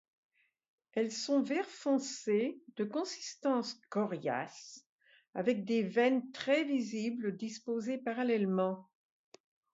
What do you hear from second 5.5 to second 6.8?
des veines très